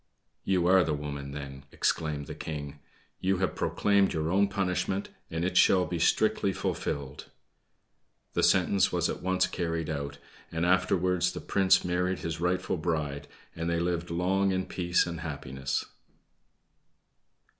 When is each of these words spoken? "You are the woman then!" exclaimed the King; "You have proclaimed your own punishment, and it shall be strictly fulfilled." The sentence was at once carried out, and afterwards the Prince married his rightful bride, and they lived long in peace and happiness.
"You 0.43 0.65
are 0.65 0.83
the 0.83 0.95
woman 0.95 1.29
then!" 1.31 1.65
exclaimed 1.71 2.25
the 2.25 2.33
King; 2.33 2.79
"You 3.19 3.37
have 3.37 3.53
proclaimed 3.53 4.13
your 4.13 4.31
own 4.31 4.47
punishment, 4.47 5.09
and 5.29 5.45
it 5.45 5.57
shall 5.57 5.85
be 5.85 5.99
strictly 5.99 6.51
fulfilled." 6.53 7.27
The 8.33 8.41
sentence 8.41 8.91
was 8.91 9.09
at 9.09 9.21
once 9.21 9.45
carried 9.45 9.91
out, 9.91 10.17
and 10.51 10.65
afterwards 10.65 11.33
the 11.33 11.39
Prince 11.39 11.85
married 11.85 12.17
his 12.21 12.41
rightful 12.41 12.77
bride, 12.77 13.27
and 13.55 13.69
they 13.69 13.79
lived 13.79 14.09
long 14.09 14.51
in 14.51 14.65
peace 14.65 15.05
and 15.05 15.19
happiness. 15.19 15.85